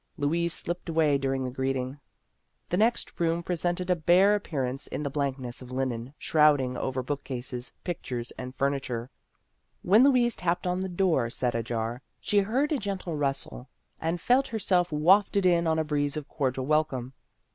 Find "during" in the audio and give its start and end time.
1.15-1.43